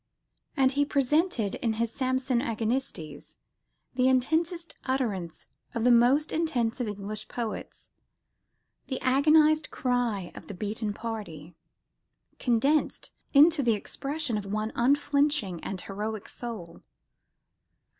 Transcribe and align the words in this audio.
And 0.57 0.71
he 0.71 0.83
presented, 0.83 1.53
in 1.63 1.73
his 1.73 1.91
Samson 1.91 2.41
Agonistes, 2.41 3.37
"the 3.93 4.07
intensest 4.07 4.73
utterance 4.83 5.45
of 5.75 5.83
the 5.83 5.91
most 5.91 6.31
intense 6.31 6.81
of 6.81 6.87
English 6.87 7.27
poets 7.27 7.91
the 8.87 8.99
agonised 9.01 9.69
cry 9.69 10.31
of 10.33 10.47
the 10.47 10.55
beaten 10.55 10.91
party," 10.91 11.53
condensed 12.39 13.11
into 13.35 13.61
the 13.61 13.73
expression 13.75 14.39
of 14.39 14.45
one 14.47 14.71
unflinching 14.75 15.63
and 15.63 15.81
heroic 15.81 16.27
soul. 16.27 16.81